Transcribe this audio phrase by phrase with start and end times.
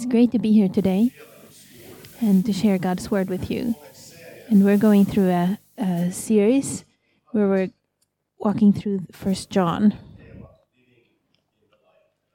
[0.00, 1.12] It's great to be here today
[2.22, 3.74] and to share God's word with you.
[4.48, 6.86] And we're going through a, a series
[7.32, 7.68] where we're
[8.38, 9.92] walking through First John,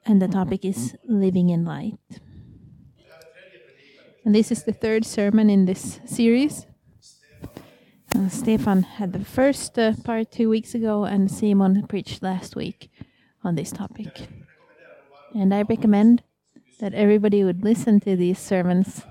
[0.06, 1.98] and the topic is living in light.
[4.24, 6.68] And this is the third sermon in this series.
[8.14, 12.92] Uh, Stefan had the first uh, part two weeks ago, and Simon preached last week
[13.44, 14.28] on this topic.
[15.34, 16.22] And I recommend
[16.80, 19.04] that everybody would listen to these sermons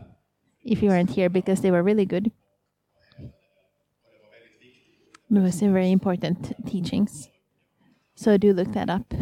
[0.62, 2.30] if you weren't here because they were really good.
[5.30, 7.28] It was very important teachings.
[8.14, 9.12] So do look that up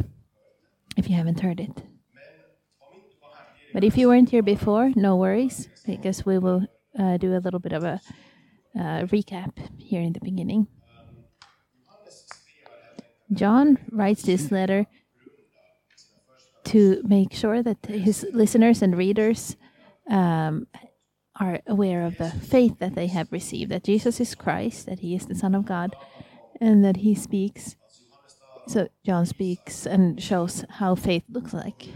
[0.97, 1.85] if you haven't heard it.
[3.73, 6.67] But if you weren't here before, no worries, because we will
[6.99, 8.01] uh, do a little bit of a
[8.77, 10.67] uh, recap here in the beginning.
[13.33, 14.87] John writes this letter
[16.73, 19.57] to make sure that his listeners and readers
[20.09, 20.67] um,
[21.39, 25.15] are aware of the faith that they have received that Jesus is Christ, that he
[25.15, 25.95] is the Son of God,
[26.63, 27.77] and that he speaks.
[28.67, 31.89] So John speaks and shows how faith looks like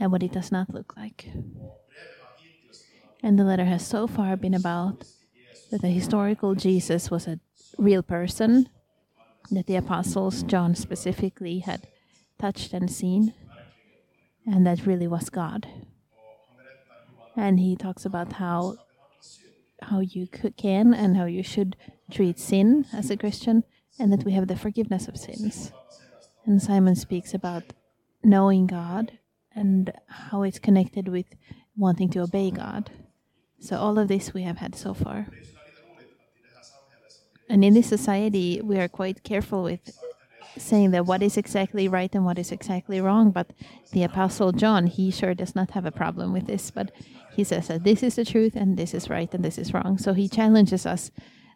[0.00, 1.28] and what it does not look like.
[3.22, 5.04] And the letter has so far been about
[5.70, 7.38] that the historical Jesus was a
[7.78, 8.68] real person,
[9.52, 11.86] that the apostles, John specifically, had
[12.40, 13.34] touched and seen,
[14.46, 15.66] and that really was God.
[17.36, 18.76] And he talks about how
[19.82, 21.76] how you can and how you should
[22.10, 23.64] treat sin as a Christian,
[23.98, 25.72] and that we have the forgiveness of sins.
[26.46, 27.64] And Simon speaks about
[28.22, 29.18] knowing God
[29.54, 31.26] and how it's connected with
[31.76, 32.90] wanting to obey God.
[33.60, 35.26] So all of this we have had so far.
[37.48, 39.96] And in this society, we are quite careful with
[40.56, 43.30] saying that what is exactly right and what is exactly wrong.
[43.30, 43.52] But
[43.92, 46.70] the Apostle John, he sure does not have a problem with this.
[46.70, 46.92] But
[47.34, 49.98] he says that this is the truth and this is right and this is wrong.
[49.98, 51.10] So he challenges us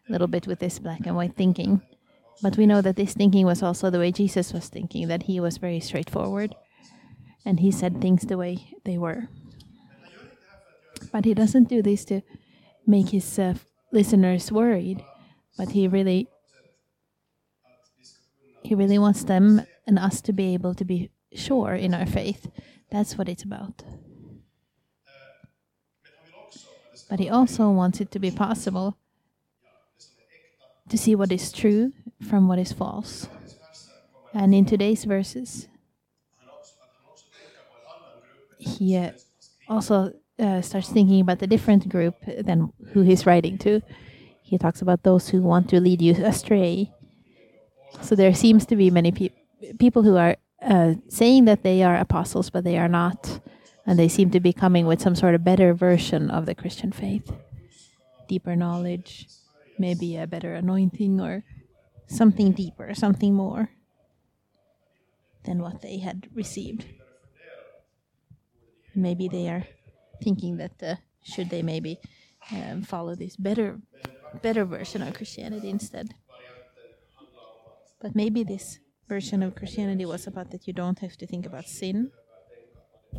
[0.07, 1.81] a little bit with this black and white thinking.
[2.41, 5.39] But we know that this thinking was also the way Jesus was thinking, that he
[5.39, 6.55] was very straightforward
[7.45, 9.29] and he said things the way they were.
[11.11, 12.21] But he doesn't do this to
[12.85, 13.55] make his uh,
[13.91, 15.03] listeners worried,
[15.57, 16.27] but he really
[18.69, 22.51] he really wants them and us to be able to be sure in our faith.
[22.91, 23.81] That's what it's about.
[27.09, 28.95] But he also wants it to be possible
[30.87, 31.93] to see what is true
[32.29, 33.27] from what is false.
[34.35, 35.67] And in today's verses,
[38.59, 39.13] he uh,
[39.67, 43.81] also uh, starts thinking about a different group than who he's writing to.
[44.43, 46.93] He talks about those who want to lead you astray.
[48.01, 49.29] So there seems to be many pe-
[49.77, 53.39] people who are uh, saying that they are apostles, but they are not.
[53.85, 56.91] And they seem to be coming with some sort of better version of the Christian
[56.91, 57.31] faith
[58.27, 59.27] deeper knowledge,
[59.79, 61.43] maybe a better anointing, or
[62.05, 63.71] something deeper, something more
[65.45, 66.85] than what they had received.
[68.93, 69.63] Maybe they are
[70.23, 71.99] thinking that uh, should they maybe
[72.51, 73.79] um, follow this better,
[74.41, 76.13] better version of Christianity instead.
[78.01, 78.79] But maybe this
[79.09, 82.11] version of Christianity was about that you don't have to think about sin,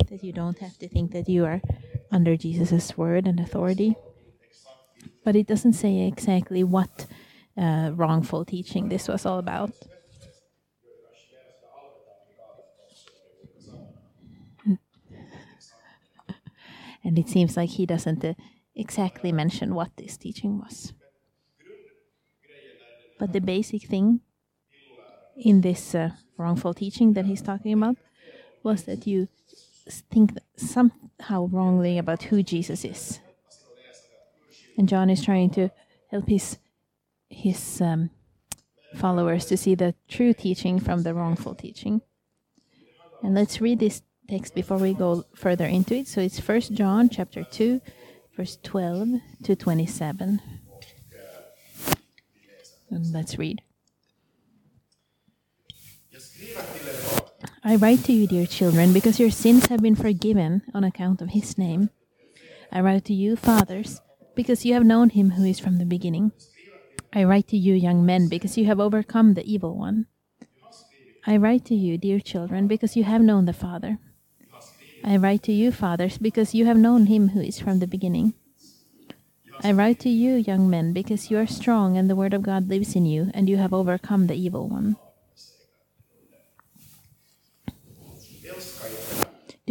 [0.09, 1.61] that you don't have to think that you are
[2.11, 3.95] under Jesus' word and authority.
[5.23, 7.05] But it doesn't say exactly what
[7.57, 9.71] uh, wrongful teaching this was all about.
[17.03, 18.33] and it seems like he doesn't uh,
[18.75, 20.93] exactly mention what this teaching was.
[23.19, 24.21] But the basic thing
[25.41, 27.97] in this uh, wrongful teaching that he's talking about
[28.63, 29.27] was that you
[30.11, 33.19] think somehow wrongly about who Jesus is.
[34.77, 35.69] And John is trying to
[36.09, 36.57] help his
[37.29, 38.09] his um,
[38.95, 42.01] followers to see the true teaching from the wrongful teaching.
[43.23, 46.07] And let's read this text before we go further into it.
[46.07, 47.81] So it's First John chapter 2
[48.35, 50.41] verse 12 to 27.
[52.89, 53.61] And let's read.
[57.63, 61.29] I write to you, dear children, because your sins have been forgiven on account of
[61.29, 61.89] his name.
[62.71, 64.01] I write to you, fathers,
[64.35, 66.31] because you have known him who is from the beginning.
[67.13, 70.07] I write to you, young men, because you have overcome the evil one.
[71.27, 73.99] I write to you, dear children, because you have known the Father.
[75.03, 78.33] I write to you, fathers, because you have known him who is from the beginning.
[79.61, 82.69] I write to you, young men, because you are strong and the word of God
[82.69, 84.95] lives in you, and you have overcome the evil one.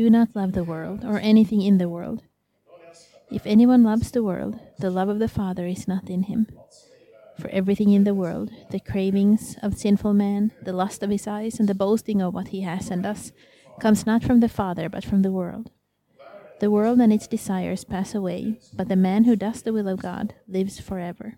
[0.00, 2.22] Do not love the world or anything in the world.
[3.30, 6.46] If anyone loves the world, the love of the Father is not in him.
[7.38, 11.60] For everything in the world, the cravings of sinful man, the lust of his eyes,
[11.60, 13.32] and the boasting of what he has and does,
[13.78, 15.70] comes not from the Father, but from the world.
[16.60, 20.00] The world and its desires pass away, but the man who does the will of
[20.00, 21.36] God lives forever.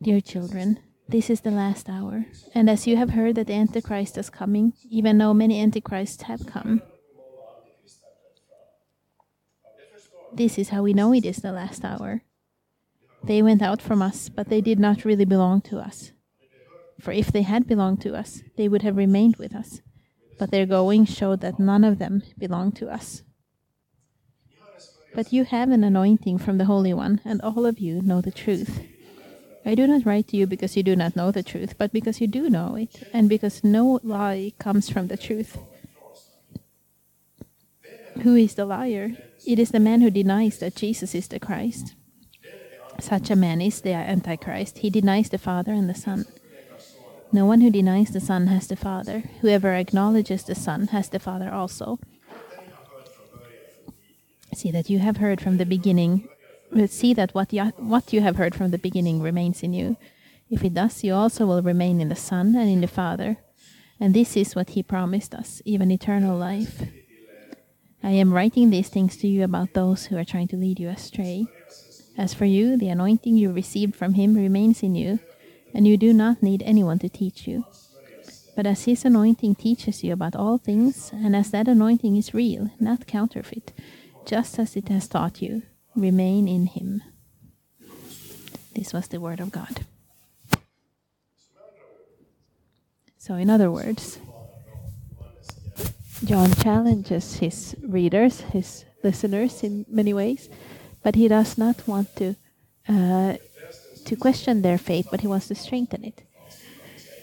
[0.00, 0.78] Dear children,
[1.12, 2.24] this is the last hour,
[2.54, 6.46] and as you have heard that the Antichrist is coming, even though many Antichrists have
[6.46, 6.80] come,
[10.34, 12.22] This is how we know it is the last hour.
[13.22, 16.12] They went out from us, but they did not really belong to us.
[16.98, 19.82] For if they had belonged to us, they would have remained with us.
[20.38, 23.22] But their going showed that none of them belonged to us.
[25.14, 28.30] But you have an anointing from the Holy One, and all of you know the
[28.30, 28.80] truth.
[29.64, 32.20] I do not write to you because you do not know the truth, but because
[32.20, 35.56] you do know it, and because no lie comes from the truth.
[38.22, 39.12] Who is the liar?
[39.46, 41.94] It is the man who denies that Jesus is the Christ.
[43.00, 44.78] Such a man is the Antichrist.
[44.78, 46.26] He denies the Father and the Son.
[47.32, 49.24] No one who denies the Son has the Father.
[49.40, 51.98] Whoever acknowledges the Son has the Father also.
[54.54, 56.28] See that you have heard from the beginning.
[56.86, 59.96] See that what you, what you have heard from the beginning remains in you.
[60.50, 63.38] If it does, you also will remain in the Son and in the Father.
[64.00, 66.82] And this is what he promised us, even eternal life.
[68.02, 70.88] I am writing these things to you about those who are trying to lead you
[70.88, 71.46] astray.
[72.18, 75.20] As for you, the anointing you received from him remains in you,
[75.72, 77.64] and you do not need anyone to teach you.
[78.56, 82.70] But as his anointing teaches you about all things, and as that anointing is real,
[82.80, 83.72] not counterfeit,
[84.26, 85.62] just as it has taught you,
[85.94, 87.02] remain in him.
[88.74, 89.84] This was the word of God.
[93.18, 94.18] So, in other words,
[96.24, 100.48] John challenges his readers, his listeners, in many ways,
[101.02, 102.36] but he does not want to
[102.88, 103.36] uh,
[104.04, 106.22] to question their faith, but he wants to strengthen it.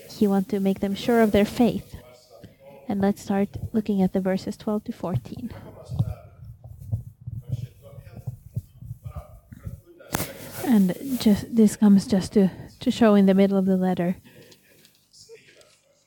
[0.10, 1.96] He wants to make them sure of their faith.
[2.88, 5.52] And let's start looking at the verses 12 to 14.
[10.70, 14.18] And just this comes just to, to show in the middle of the letter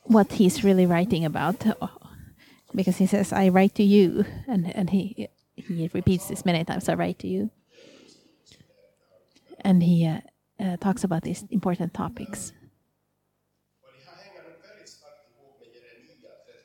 [0.03, 1.65] what he's really writing about
[2.73, 6.87] because he says, "I write to you," and and he he repeats this many times.
[6.87, 7.51] I write to you,
[9.59, 10.21] and he uh,
[10.59, 12.53] uh, talks about these important topics.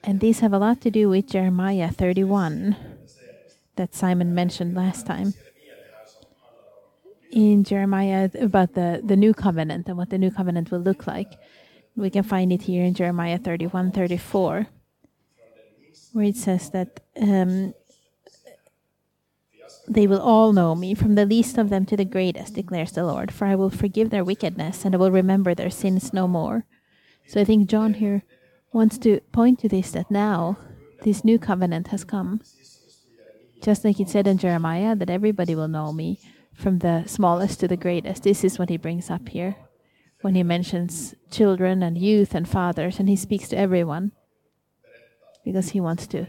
[0.05, 2.77] And these have a lot to do with Jeremiah 31
[3.75, 5.35] that Simon mentioned last time.
[7.31, 11.33] In Jeremiah, about the, the new covenant and what the new covenant will look like.
[11.95, 14.69] We can find it here in Jeremiah 31 34
[16.13, 17.75] where it says that um,
[19.87, 23.05] they will all know me, from the least of them to the greatest, declares the
[23.05, 23.33] Lord.
[23.33, 26.65] For I will forgive their wickedness, and I will remember their sins no more.
[27.27, 28.23] So I think John here
[28.73, 30.59] wants to point to this that now
[31.03, 32.41] this new covenant has come.
[33.63, 36.21] Just like it said in Jeremiah, that everybody will know me,
[36.59, 38.25] from the smallest to the greatest.
[38.25, 39.57] This is what he brings up here
[40.23, 44.11] when he mentions children and youth and fathers, and he speaks to everyone
[45.45, 46.27] because he wants to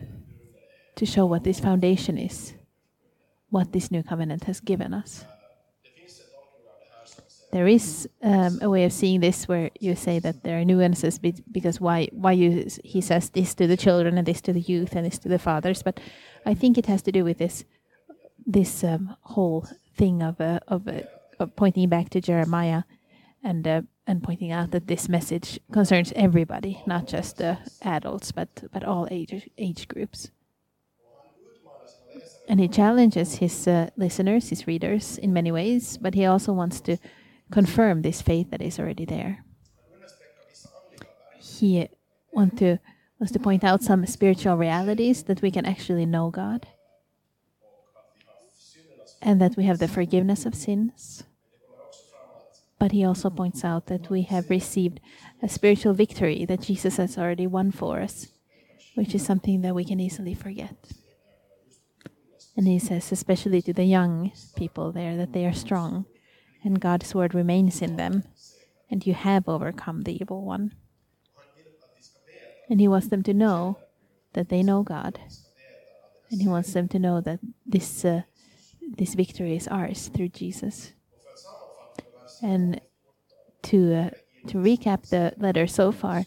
[0.95, 2.53] to show what this foundation is,
[3.49, 5.25] what this new covenant has given us.
[7.51, 11.17] There is um, a way of seeing this where you say that there are nuances
[11.17, 14.95] because why why you, he says this to the children and this to the youth
[14.95, 15.99] and this to the fathers, but
[16.45, 17.65] I think it has to do with this
[18.45, 19.67] this um, whole
[19.99, 21.01] thing of uh, of, uh,
[21.39, 22.83] of pointing back to Jeremiah
[23.43, 28.49] and uh, and pointing out that this message concerns everybody, not just the adults, but
[28.73, 30.31] but all age age groups.
[32.47, 36.81] And he challenges his uh, listeners, his readers, in many ways, but he also wants
[36.81, 36.97] to
[37.51, 39.45] confirm this faith that is already there.
[41.39, 41.87] He
[42.31, 42.79] want to
[43.19, 46.67] wants to point out some spiritual realities that we can actually know God,
[49.21, 51.23] and that we have the forgiveness of sins
[52.79, 55.01] but he also points out that we have received
[55.43, 58.27] a spiritual victory that Jesus has already won for us,
[58.95, 60.75] which is something that we can easily forget.
[62.55, 66.05] And he says, especially to the young people there, that they are strong
[66.63, 68.23] and God's word remains in them,
[68.89, 70.73] and you have overcome the evil one.
[72.69, 73.77] And he wants them to know
[74.33, 75.19] that they know God,
[76.29, 78.23] and he wants them to know that this uh,
[78.97, 80.93] this victory is ours through Jesus.
[82.41, 82.81] And
[83.63, 84.09] to uh,
[84.47, 86.25] to recap the letter so far,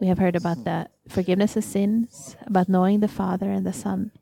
[0.00, 4.12] we have heard about the forgiveness of sins, about knowing the Father and the Son,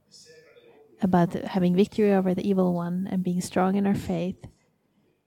[1.03, 4.47] about having victory over the evil one and being strong in our faith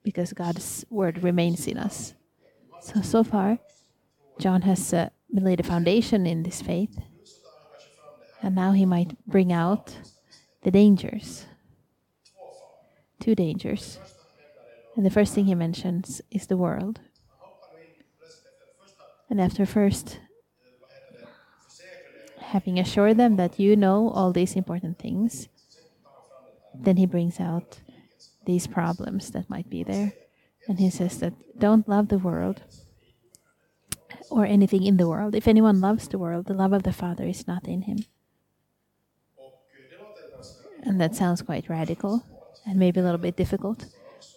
[0.04, 2.14] because God's word remains in us.
[2.80, 3.60] So, so far,
[4.40, 6.98] John has uh, laid a foundation in this faith,
[8.42, 9.98] and now he might bring out
[10.64, 11.46] the dangers.
[13.20, 14.00] Two dangers.
[14.96, 17.02] And the first thing he mentions is the world.
[19.30, 20.20] And after first
[22.40, 25.50] having assured them that you know all these important things,
[26.74, 27.82] then he brings out
[28.46, 30.14] these problems that might be there.
[30.68, 32.64] And he says that don't love the world
[34.30, 35.36] or anything in the world.
[35.36, 38.00] If anyone loves the world, the love of the Father is not in him.
[40.84, 42.24] And that sounds quite radical
[42.68, 43.86] and maybe a little bit difficult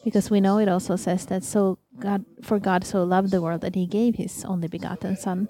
[0.05, 3.61] because we know it also says that so God for God so loved the world
[3.61, 5.49] that he gave his only begotten son.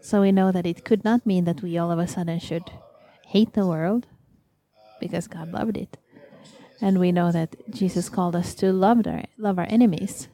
[0.00, 2.70] So we know that it could not mean that we all of a sudden should
[3.26, 4.06] hate the world
[5.00, 5.96] because God loved it.
[6.80, 10.28] And we know that Jesus called us to love our, love our enemies.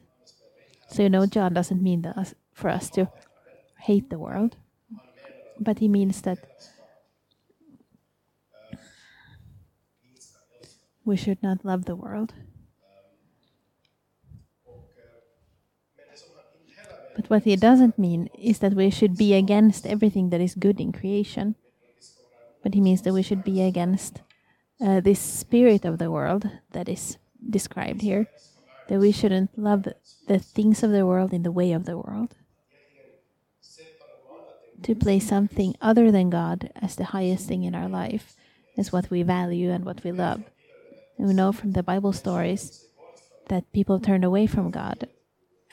[0.89, 3.09] So you know John doesn't mean that for us to
[3.81, 4.55] hate the world,
[5.59, 6.39] but he means that
[11.05, 12.33] we should not love the world.
[17.15, 20.81] But what he doesn't mean is that we should be against everything that is good
[20.81, 21.55] in creation.
[22.61, 24.21] But he means that we should be against
[24.81, 27.17] uh, this spirit of the world that is
[27.49, 28.27] described here.
[28.89, 29.87] That we shouldn't love
[30.27, 32.35] the things of the world in the way of the world.
[34.83, 38.35] To place something other than God as the highest thing in our life
[38.75, 40.43] is what we value and what we love.
[41.17, 42.85] We know from the Bible stories
[43.47, 45.07] that people turned away from God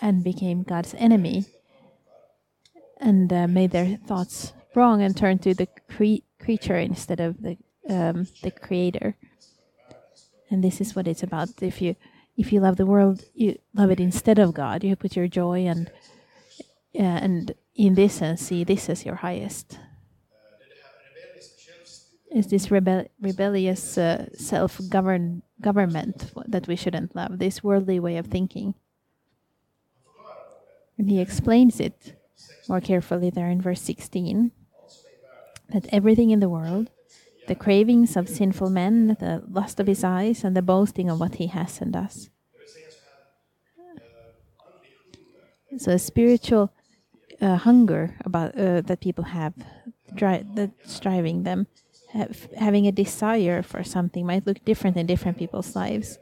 [0.00, 1.46] and became God's enemy
[2.98, 7.56] and uh, made their thoughts wrong and turned to the cre- creature instead of the
[7.88, 9.16] um, the creator.
[10.50, 11.48] And this is what it's about.
[11.60, 11.96] If you
[12.36, 14.84] if you love the world, you love it instead of God.
[14.84, 15.90] You put your joy and
[16.94, 19.78] uh, and in this and see this as your highest.
[22.34, 27.38] Is this rebel- rebellious uh, self-govern government that we shouldn't love?
[27.38, 28.74] This worldly way of thinking.
[30.96, 32.16] And he explains it
[32.68, 34.52] more carefully there in verse 16
[35.70, 36.90] that everything in the world,
[37.48, 41.36] the cravings of sinful men, the lust of his eyes, and the boasting of what
[41.36, 42.30] he has and does.
[45.78, 46.70] So, a spiritual
[47.40, 49.54] uh, hunger about uh, that people have,
[50.14, 51.66] dri- that's driving them,
[52.12, 56.18] have, having a desire for something might look different in different people's lives.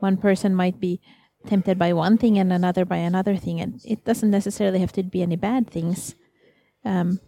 [0.00, 1.00] One person might be
[1.46, 3.60] tempted by one thing and another by another thing.
[3.60, 6.14] And it doesn't necessarily have to be any bad things.
[6.84, 7.20] Um,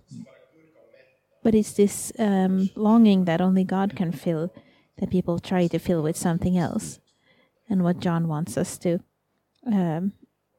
[1.42, 4.52] but it's this um, longing that only God can fill
[4.98, 7.00] that people try to fill with something else.
[7.68, 9.00] And what John wants us to
[9.66, 10.12] um,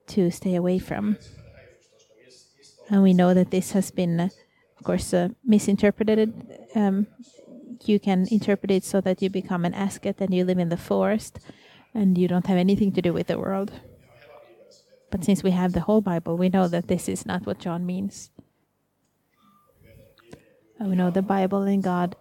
[0.08, 1.18] to stay away from.
[2.90, 6.34] And we know that this has been, of course, uh, misinterpreted.
[6.76, 7.08] Um,
[7.86, 10.78] you can interpret it so that you become an asket and you live in the
[10.78, 11.40] forest
[11.94, 13.72] and you don't have anything to do with the world.
[15.10, 17.86] But since we have the whole Bible, we know that this is not what John
[17.86, 18.30] means.
[20.80, 22.16] We know the Bible and God,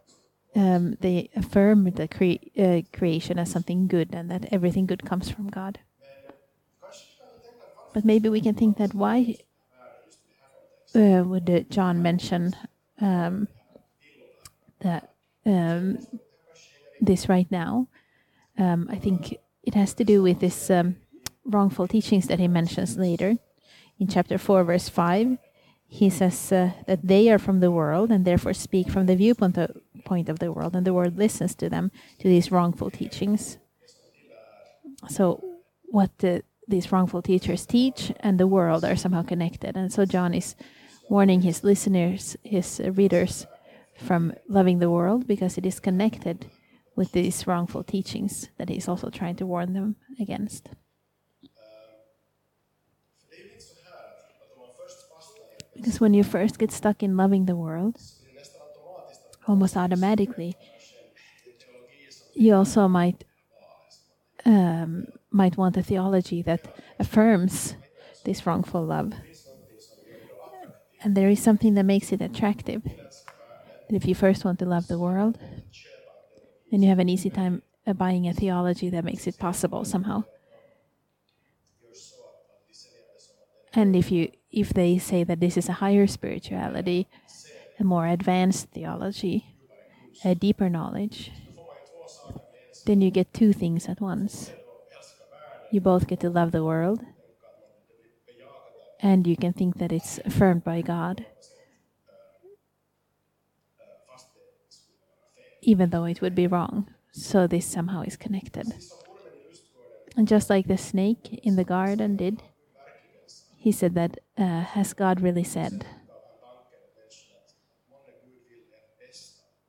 [0.55, 5.29] um, they affirm the cre- uh, creation as something good and that everything good comes
[5.29, 5.79] from God.
[7.93, 9.37] But maybe we can think that why
[10.95, 12.55] uh, would John mention
[13.01, 13.49] um,
[14.81, 15.16] that
[15.47, 15.99] um,
[17.01, 17.89] this right now?
[18.59, 20.97] Um, I think it has to do with this um,
[21.45, 23.37] wrongful teachings that he mentions later.
[23.99, 25.39] In chapter 4, verse 5,
[25.89, 29.57] he says uh, that they are from the world and therefore speak from the viewpoint
[29.57, 29.71] of,
[30.05, 33.59] point of the world, and the world listens to them, to these wrongful teachings.
[35.09, 35.43] So,
[35.85, 39.77] what the, these wrongful teachers teach and the world are somehow connected.
[39.77, 40.57] And so, John is
[41.09, 43.47] warning his listeners, his readers,
[43.99, 46.47] from loving the world because it is connected
[46.95, 50.71] with these wrongful teachings that he's also trying to warn them against.
[55.75, 58.01] Because when you first get stuck in loving the world,
[59.47, 60.57] almost automatically,
[62.35, 63.25] you also might
[64.45, 66.67] um, might want a theology that
[66.99, 67.75] affirms
[68.25, 69.13] this wrongful love.
[71.03, 72.83] And there is something that makes it attractive.
[73.89, 75.39] If you first want to love the world,
[76.71, 77.63] then you have an easy time
[77.95, 80.25] buying a theology that makes it possible somehow.
[83.73, 87.09] And if you if they say that this is a higher spirituality,
[87.79, 89.55] a more advanced theology,
[90.25, 91.31] a deeper knowledge,
[92.87, 94.51] then you get two things at once.
[95.71, 97.05] You both get to love the world,
[99.01, 101.27] and you can think that it's affirmed by God,
[105.67, 106.87] even though it would be wrong.
[107.11, 108.73] So this somehow is connected.
[110.17, 112.43] And just like the snake in the garden did,
[113.59, 115.85] he said that, uh, Has God really said?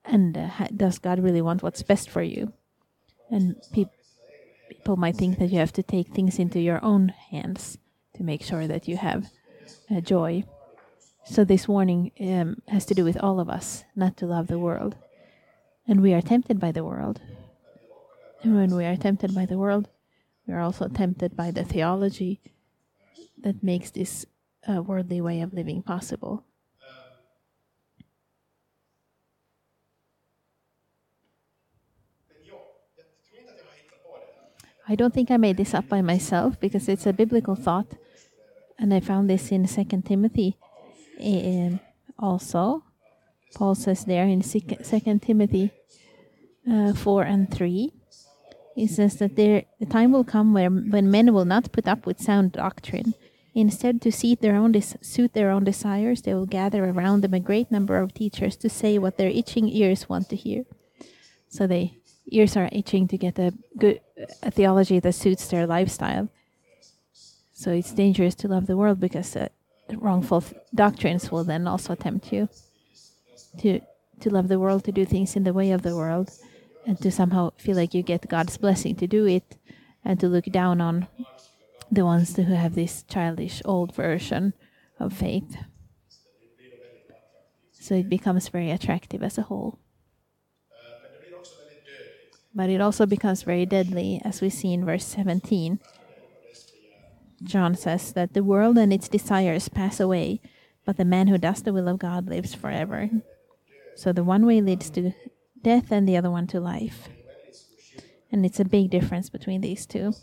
[0.06, 2.54] And uh, does God really want what's best for you?
[3.30, 3.92] And pe-
[4.70, 7.78] people might think that you have to take things into your own hands
[8.16, 9.30] to make sure that you have
[9.92, 10.44] uh, joy.
[11.26, 14.60] So, this warning um, has to do with all of us not to love the
[14.60, 14.96] world.
[15.88, 17.22] And we are tempted by the world.
[18.44, 19.90] And when we are tempted by the world,
[20.46, 22.42] we are also tempted by the theology
[23.42, 24.26] that makes this
[24.68, 26.44] uh, worldly way of living possible.
[34.90, 37.88] I don't think I made this up by myself because it's a biblical thought,
[38.80, 40.58] and I found this in Second Timothy.
[41.22, 41.82] Um,
[42.18, 42.84] also,
[43.54, 45.72] Paul says there in Second Timothy
[46.70, 47.94] uh, four and three,
[48.76, 52.06] he says that there the time will come where when men will not put up
[52.06, 53.14] with sound doctrine.
[53.56, 57.40] Instead, to suit their own suit their own desires, they will gather around them a
[57.40, 60.66] great number of teachers to say what their itching ears want to hear.
[61.50, 61.98] So they
[62.32, 64.00] ears are itching to get a good
[64.44, 66.30] a theology that suits their lifestyle.
[67.52, 69.48] So it's dangerous to love the world because uh,
[69.96, 70.44] wrongful
[70.76, 72.50] doctrines will then also tempt you
[73.62, 73.80] to
[74.20, 76.32] to love the world, to do things in the way of the world,
[76.88, 79.58] and to somehow feel like you get God's blessing to do it,
[80.04, 81.08] and to look down on
[81.92, 84.54] the ones who have this childish old version
[85.00, 85.58] of faith.
[87.72, 89.78] So it becomes very attractive as a whole
[92.58, 95.80] but it also becomes very deadly, as we see in verse 17.
[97.44, 100.42] John says that the world and its desires pass away,
[100.84, 103.12] but the man who does the will of God lives forever.
[103.96, 105.14] So the one way leads to
[105.62, 107.10] death and the other one to life.
[108.32, 110.14] And it's a big difference between these two.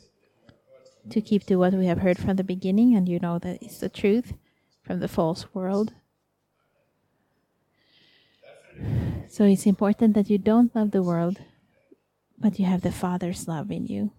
[1.10, 3.78] To keep to what we have heard from the beginning, and you know that it's
[3.78, 4.32] the truth
[4.82, 5.92] from the false world.
[9.28, 11.40] So it's important that you don't love the world
[12.38, 14.12] but you have the Father's love in you.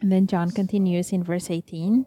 [0.00, 2.04] And then John continues in verse 18.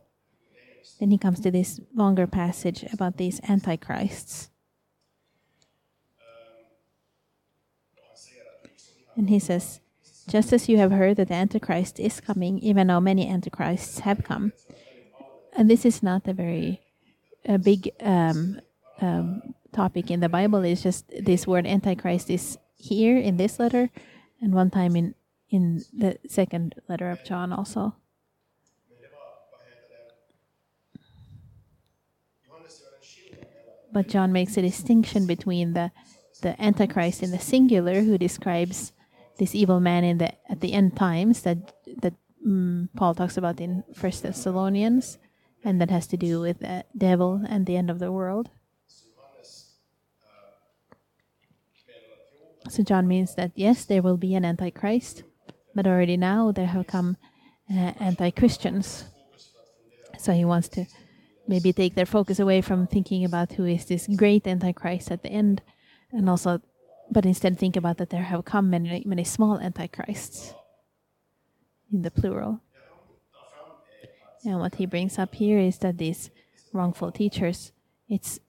[1.00, 4.50] Then he comes to this longer passage about these antichrists.
[9.22, 9.82] And he says,
[10.28, 14.24] Just as you have heard that the Antichrist is coming, even though many Antichrists have
[14.24, 14.52] come.
[15.56, 16.82] And this is not a very
[17.46, 18.60] a big um,
[19.00, 20.64] um, topic in the Bible.
[20.64, 23.92] It's just this word Antichrist is here in this letter
[24.42, 25.14] and one time in
[25.52, 27.94] in the second letter of John also.
[33.94, 35.92] But John makes a distinction between the
[36.42, 38.94] the Antichrist in the singular, who describes
[39.42, 41.58] this evil man in the at the end times that
[42.04, 42.14] that
[42.46, 45.18] um, Paul talks about in First Thessalonians,
[45.64, 48.52] and that has to do with the devil and the end of the world.
[52.70, 55.24] So John means that yes, there will be an antichrist,
[55.74, 57.18] but already now there have come
[57.68, 59.06] uh, anti-Christians.
[60.20, 60.86] So he wants to
[61.48, 65.34] maybe take their focus away from thinking about who is this great antichrist at the
[65.34, 65.64] end,
[66.12, 66.62] and also,
[67.12, 70.54] but instead think about that there have come many many small antichrists
[71.92, 72.62] in the plural.
[74.44, 76.32] And what he brings up here is that these
[76.74, 77.72] wrongful teachers,
[78.10, 78.40] it's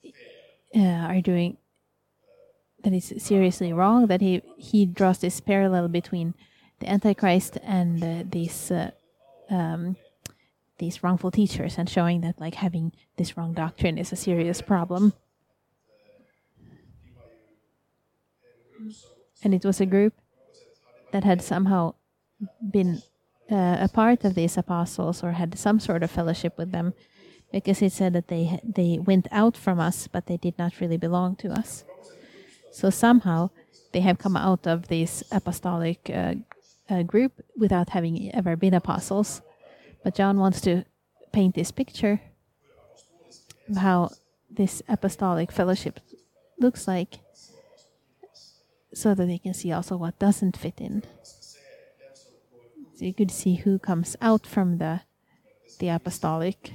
[0.75, 1.59] uh, are doing
[2.83, 4.07] that is seriously wrong.
[4.07, 6.35] That he he draws this parallel between
[6.79, 8.91] the Antichrist and uh, these uh,
[9.51, 9.97] um,
[10.79, 15.13] these wrongful teachers, and showing that like having this wrong doctrine is a serious problem.
[19.43, 20.15] And it was a group
[21.13, 21.95] that had somehow
[22.71, 23.03] been
[23.51, 26.95] uh, a part of these apostles or had some sort of fellowship with them
[27.53, 30.97] because it said that they they went out from us but they did not really
[30.97, 31.85] belong to us
[32.73, 33.51] so somehow
[33.93, 36.35] they have come out of this apostolic uh,
[36.89, 39.43] uh, group without having ever been apostles.
[40.03, 40.85] But John wants to
[41.33, 42.21] paint this picture
[43.69, 44.11] of how
[44.51, 46.01] this apostolic fellowship
[46.59, 47.19] looks like
[48.95, 51.03] so that they can see also what doesn't fit in.
[52.95, 55.01] So you could see who comes out from the
[55.79, 56.73] the apostolic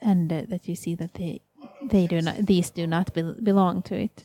[0.00, 1.40] and uh, that you see that they
[1.82, 4.24] they do not these do not be, belong to it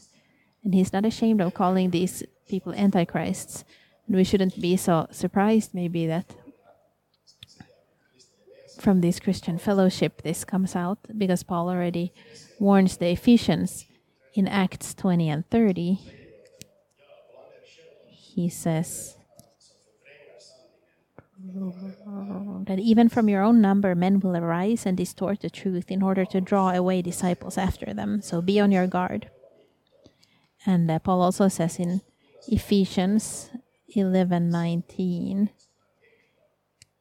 [0.63, 3.63] and he's not ashamed of calling these people antichrists
[4.05, 6.35] and we shouldn't be so surprised maybe that
[8.79, 12.13] from this christian fellowship this comes out because paul already
[12.59, 13.85] warns the ephesians
[14.33, 15.99] in acts 20 and 30
[18.37, 19.17] he says
[22.67, 26.23] that even from your own number men will arise and distort the truth in order
[26.23, 28.21] to draw away disciples after them.
[28.21, 29.31] So be on your guard.
[30.67, 32.01] And uh, Paul also says in
[32.47, 33.49] Ephesians
[33.95, 35.49] 11:19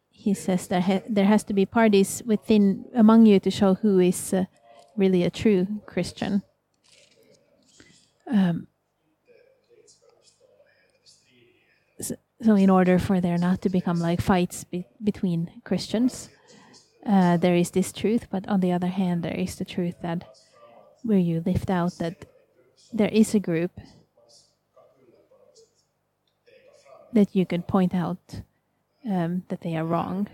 [0.09, 3.99] he says there ha- there has to be parties within among you to show who
[3.99, 4.47] is uh,
[4.97, 6.43] really a true Christian.
[8.27, 8.69] Um,
[12.43, 16.29] so in order for there not to become like fights be- between Christians,
[17.07, 20.37] uh, there is this truth, but on the other hand, there is the truth that
[21.03, 22.27] where you lift out that
[22.93, 23.71] there is a group
[27.13, 28.43] that you can point out
[29.09, 30.29] um, that they are wrong.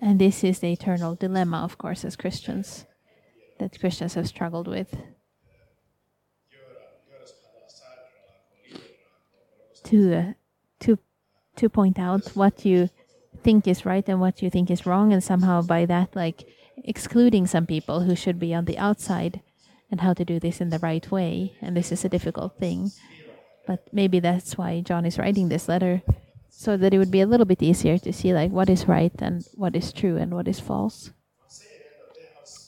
[0.00, 2.86] And this is the eternal dilemma, of course, as Christians,
[3.58, 4.96] that Christians have struggled with.
[9.84, 10.32] To uh,
[10.82, 10.98] to
[11.56, 12.88] to point out what you
[13.42, 16.46] think is right and what you think is wrong and somehow by that like
[16.84, 19.40] excluding some people who should be on the outside
[19.90, 22.90] and how to do this in the right way and this is a difficult thing.
[23.66, 26.02] But maybe that's why John is writing this letter
[26.48, 29.12] so that it would be a little bit easier to see like what is right
[29.20, 31.10] and what is true and what is false.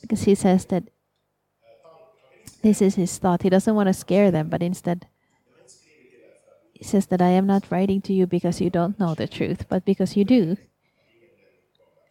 [0.03, 0.85] Because he says that
[2.63, 3.43] this is his thought.
[3.43, 5.07] He doesn't want to scare them but instead
[6.83, 9.85] says that I am not writing to you because you don't know the truth, but
[9.85, 10.57] because you do.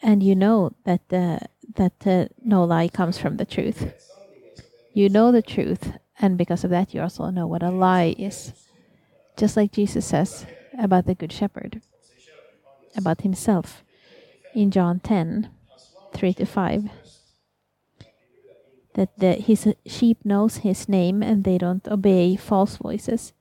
[0.02, 1.39] And you know that uh,
[1.76, 3.93] that uh, no lie comes from the truth.
[4.93, 8.54] You know the truth, and because of that, you also know what a lie is.
[9.38, 10.45] Just like Jesus says
[10.78, 11.82] about the Good Shepherd,
[12.95, 13.84] about himself
[14.54, 15.49] in John 10
[16.13, 16.89] 3 to 5
[18.93, 23.34] that the, his sheep knows his name and they don't obey false voices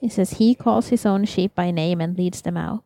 [0.00, 2.84] he says, He calls his own sheep by name and leads them out.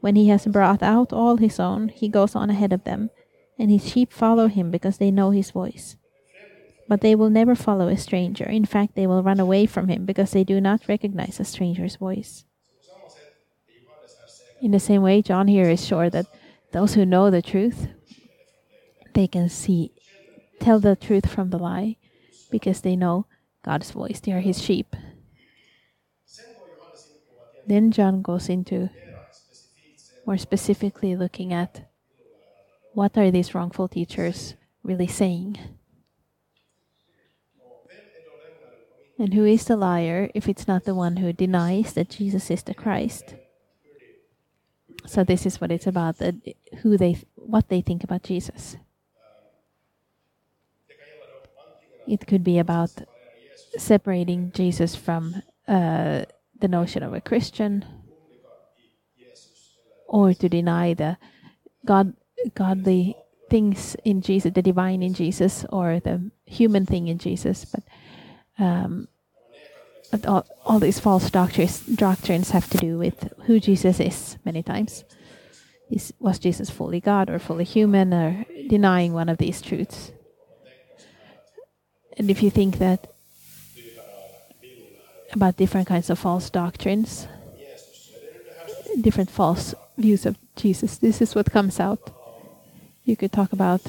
[0.00, 3.10] When he has brought out all his own, he goes on ahead of them,
[3.58, 5.96] and his sheep follow him because they know his voice.
[6.88, 8.44] But they will never follow a stranger.
[8.44, 11.96] In fact, they will run away from him because they do not recognize a stranger's
[11.96, 12.44] voice.
[14.60, 16.26] In the same way, John here is sure that
[16.72, 17.88] those who know the truth,
[19.14, 19.92] they can see,
[20.58, 21.96] tell the truth from the lie
[22.50, 23.26] because they know
[23.64, 24.20] God's voice.
[24.20, 24.96] They are his sheep.
[27.66, 28.90] Then John goes into
[30.26, 31.88] more specifically looking at
[32.92, 35.58] what are these wrongful teachers really saying?
[39.18, 42.62] And who is the liar if it's not the one who denies that Jesus is
[42.62, 43.34] the Christ?
[45.06, 46.36] So this is what it's about: that
[46.82, 48.76] who they, what they think about Jesus.
[52.06, 52.90] It could be about
[53.76, 56.24] separating Jesus from uh,
[56.60, 57.84] the notion of a Christian
[60.06, 61.16] or to deny the
[61.86, 62.14] God
[62.54, 63.16] godly
[63.48, 67.64] things in Jesus, the divine in Jesus, or the human thing in Jesus.
[67.64, 67.82] But,
[68.58, 69.08] um,
[70.26, 75.04] all, all these false doctrines, doctrines have to do with who Jesus is many times.
[75.90, 80.12] Is, was Jesus fully God or fully human, or denying one of these truths?
[82.16, 83.12] And if you think that
[85.32, 87.28] about different kinds of false doctrines,
[89.00, 90.98] different false views of Jesus.
[90.98, 92.10] This is what comes out.
[93.04, 93.82] You could talk about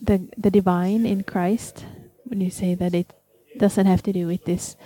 [0.00, 1.84] the the divine in Christ
[2.24, 3.12] when you say that it
[3.58, 4.76] doesn't have to do with this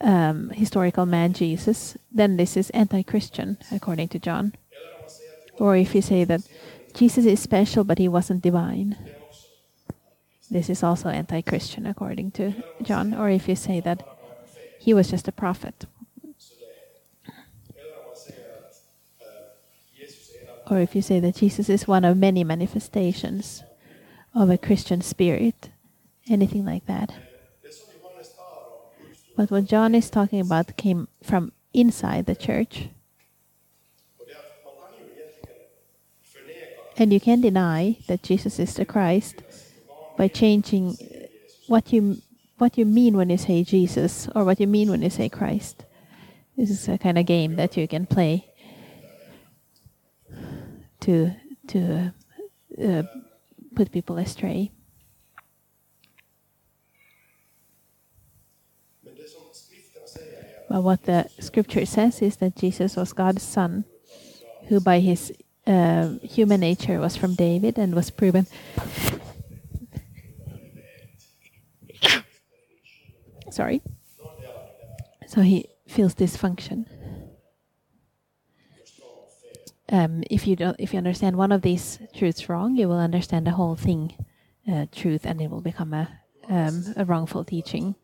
[0.00, 1.96] um, historical man Jesus.
[2.12, 4.54] Then this is anti-Christian according to John.
[5.58, 6.42] Or if you say that
[6.94, 8.96] Jesus is special but he wasn't divine
[10.50, 13.14] this is also anti Christian, according to John.
[13.14, 14.02] Or if you say that
[14.78, 15.84] he was just a prophet.
[20.70, 23.62] Or if you say that Jesus is one of many manifestations
[24.34, 25.70] of a Christian spirit,
[26.28, 27.12] anything like that.
[29.36, 32.88] But what John is talking about came from inside the church.
[36.96, 39.42] And you can deny that Jesus is the Christ
[40.18, 40.98] by changing
[41.68, 42.20] what you
[42.58, 45.84] what you mean when you say Jesus or what you mean when you say Christ.
[46.56, 48.52] This is a kind of game that you can play
[51.00, 51.30] to
[51.68, 52.12] to
[52.82, 53.02] uh,
[53.76, 54.72] put people astray.
[60.68, 63.84] But what the scripture says is that Jesus was God's son,
[64.68, 65.32] who by his
[65.66, 68.46] uh, human nature was from David and was proven.
[73.58, 73.82] Sorry.
[75.26, 76.86] So he feels dysfunction.
[79.90, 83.48] Um, if you don't, if you understand one of these truths wrong, you will understand
[83.48, 84.14] the whole thing
[84.70, 86.06] uh, truth, and it will become a
[86.48, 87.96] um, a wrongful teaching.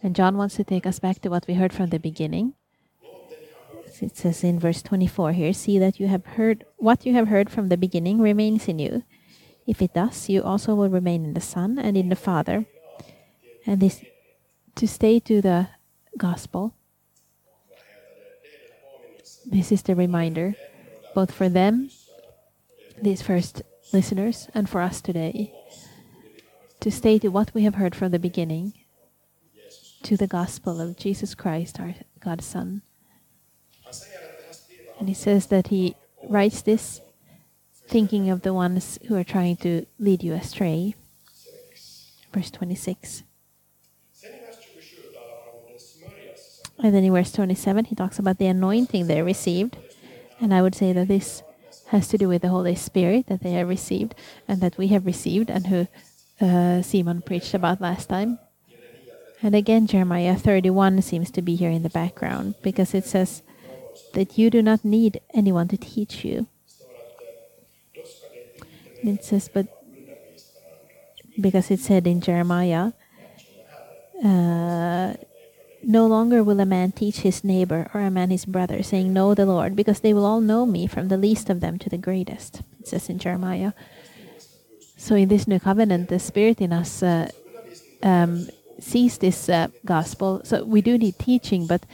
[0.00, 2.54] And John wants to take us back to what we heard from the beginning.
[4.00, 7.50] It says in verse 24 here, see that you have heard what you have heard
[7.50, 9.02] from the beginning remains in you.
[9.66, 12.66] If it does, you also will remain in the Son and in the Father.
[13.66, 14.04] And this
[14.78, 15.66] to stay to the
[16.16, 16.72] gospel.
[19.44, 20.54] This is the reminder,
[21.16, 21.90] both for them,
[23.02, 23.62] these first
[23.92, 25.52] listeners, and for us today,
[26.78, 28.72] to stay to what we have heard from the beginning,
[30.04, 32.82] to the gospel of Jesus Christ, our God's Son.
[35.00, 37.00] And he says that he writes this
[37.88, 40.94] thinking of the ones who are trying to lead you astray.
[42.32, 43.24] Verse 26.
[46.82, 49.76] And then in verse 27, he talks about the anointing they received.
[50.40, 51.42] And I would say that this
[51.88, 54.14] has to do with the Holy Spirit that they have received
[54.46, 55.88] and that we have received, and who
[56.40, 58.38] uh, Simon preached about last time.
[59.42, 63.42] And again, Jeremiah 31 seems to be here in the background because it says
[64.14, 66.46] that you do not need anyone to teach you.
[69.02, 69.66] it says, but
[71.40, 72.92] because it said in Jeremiah,
[74.24, 75.14] uh,
[75.82, 79.34] no longer will a man teach his neighbor or a man his brother, saying, Know
[79.34, 81.98] the Lord, because they will all know me from the least of them to the
[81.98, 82.62] greatest.
[82.80, 83.72] It says in Jeremiah.
[84.96, 87.30] So in this new covenant, the Spirit in us uh,
[88.02, 88.48] um,
[88.80, 90.40] sees this uh, gospel.
[90.44, 91.86] So we do need teaching, but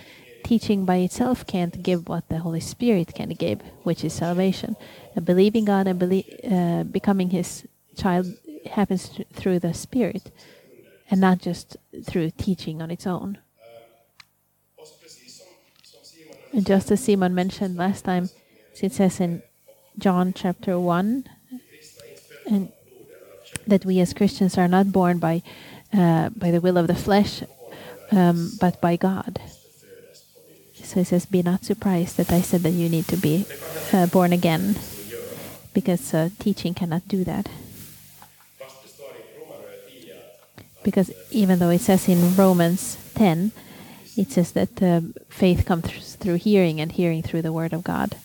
[0.42, 4.76] teaching by itself can't give what the Holy Spirit can give, which is salvation.
[5.14, 7.66] And believing God and belie- uh, becoming His
[7.96, 8.26] child
[8.70, 10.30] happens th- through the Spirit,
[11.10, 13.38] and not just through teaching on its own.
[14.78, 18.30] And just as Simon mentioned last time,
[18.80, 19.42] it says in
[19.98, 21.24] John chapter 1
[22.46, 22.72] and
[23.66, 25.42] that we as Christians are not born by
[25.92, 27.42] uh, by the will of the flesh,
[28.10, 29.40] um, but by God.
[30.82, 33.46] So he says, Be not surprised that I said that you need to be
[33.92, 34.76] uh, born again,
[35.72, 37.48] because uh, teaching cannot do that.
[40.82, 43.52] Because even though it says in Romans 10,
[44.16, 48.16] it says that uh, faith comes through hearing and hearing through the Word of God.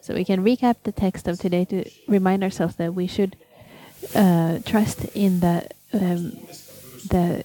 [0.00, 3.36] So we can recap the text of today to remind ourselves that we should
[4.14, 6.32] uh, trust in the um,
[7.10, 7.44] the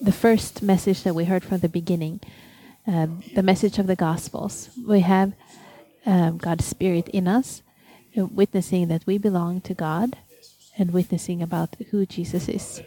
[0.00, 2.20] the first message that we heard from the beginning,
[2.86, 4.68] um, the message of the Gospels.
[4.86, 5.32] We have
[6.04, 7.62] um, God's Spirit in us,
[8.18, 10.18] uh, witnessing that we belong to God,
[10.76, 12.82] and witnessing about who Jesus is.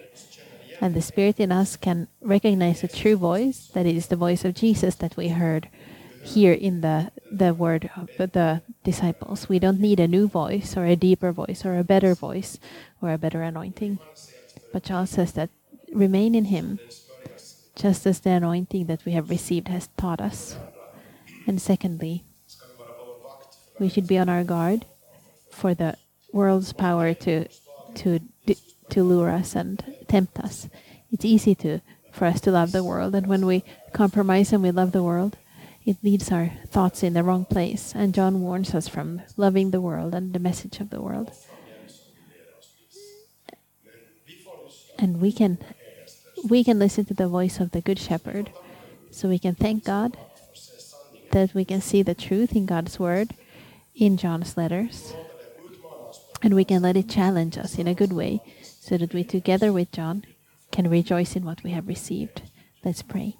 [0.80, 4.46] And the Spirit in us can recognize the true voice, that it is the voice
[4.46, 5.70] of Jesus that we heard
[6.24, 9.50] here in the the word of the disciples.
[9.50, 12.60] We don't need a new voice or a deeper voice or a better voice
[13.02, 14.00] or a better anointing.
[14.72, 15.50] But John says that
[15.94, 16.80] remain in him,
[17.76, 20.58] just as the anointing that we have received has taught us.
[21.48, 22.24] And secondly,
[23.80, 24.86] we should be on our guard
[25.50, 25.98] for the
[26.34, 27.48] world's power to
[27.96, 28.20] to
[28.90, 30.70] to lure us and tempt us.
[31.12, 31.80] It's easy to
[32.12, 35.38] for us to love the world, and when we compromise and we love the world,
[35.86, 37.94] it leads our thoughts in the wrong place.
[37.96, 41.32] And John warns us from loving the world and the message of the world.
[45.00, 45.60] And we can
[46.50, 48.52] we can listen to the voice of the good shepherd
[49.12, 50.18] so we can thank God
[51.32, 53.34] that we can see the truth in God's word
[53.96, 55.14] in John's letters
[56.42, 58.42] and we can let it challenge us in a good way
[58.88, 60.24] so that we together with John
[60.72, 62.44] can rejoice in what we have received.
[62.86, 63.36] Let's pray.